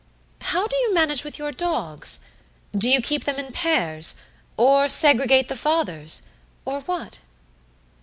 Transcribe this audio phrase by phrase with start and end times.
[0.41, 2.21] How do you manage with your dogs?
[2.75, 4.15] Do you keep them in pairs,
[4.57, 6.23] or segregate the fathers,
[6.65, 7.19] or what?"